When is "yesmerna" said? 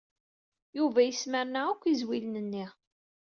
1.03-1.61